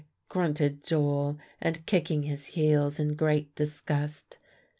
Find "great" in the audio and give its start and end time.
3.15-3.53